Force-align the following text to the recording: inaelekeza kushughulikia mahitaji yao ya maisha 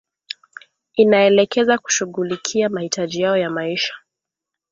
inaelekeza 0.93 1.77
kushughulikia 1.77 2.69
mahitaji 2.69 3.21
yao 3.21 3.37
ya 3.37 3.49
maisha 3.49 3.93